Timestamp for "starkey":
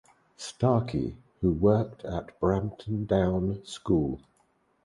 0.35-1.15